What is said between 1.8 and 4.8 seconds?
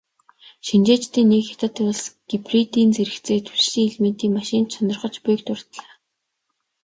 улс гибридийн зэрэгцээ түлшний элементийн машин ч